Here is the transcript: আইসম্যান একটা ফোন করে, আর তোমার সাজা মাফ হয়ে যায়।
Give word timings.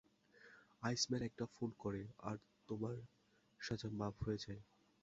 আইসম্যান 0.83 1.21
একটা 1.23 1.45
ফোন 1.55 1.69
করে, 1.77 2.01
আর 2.19 2.35
তোমার 2.69 2.95
সাজা 3.61 3.89
মাফ 3.99 4.15
হয়ে 4.23 4.43
যায়। 4.45 4.61